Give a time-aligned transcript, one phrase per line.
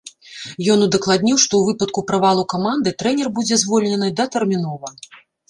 [0.75, 4.93] Ён удакладніў, што ў выпадку правалу каманды трэнер будзе звольнены датэрмінова.